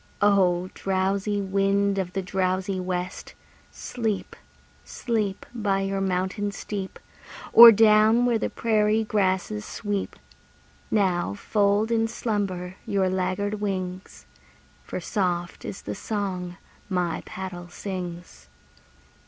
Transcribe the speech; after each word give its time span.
O! 0.23 0.71
drowsy 0.73 1.39
wind 1.39 1.99
of 1.99 2.13
the 2.13 2.23
drowsy 2.23 2.79
west, 2.79 3.35
Sleep, 3.69 4.35
sleep, 4.83 5.45
By 5.53 5.81
your 5.81 6.01
mountain 6.01 6.51
steep, 6.51 6.97
Or 7.53 7.71
down 7.71 8.25
where 8.25 8.39
the 8.39 8.49
prairie 8.49 9.03
grasses 9.03 9.63
sweep! 9.63 10.15
Now 10.89 11.35
fold 11.35 11.91
in 11.91 12.07
slumber 12.07 12.77
your 12.87 13.09
laggard 13.09 13.61
wings, 13.61 14.25
For 14.83 14.99
soft 14.99 15.63
is 15.65 15.83
the 15.83 15.93
song 15.93 16.57
my 16.89 17.21
paddle 17.27 17.67
sings. 17.69 18.49